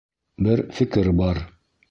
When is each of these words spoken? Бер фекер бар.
Бер 0.47 0.63
фекер 0.79 1.11
бар. 1.21 1.45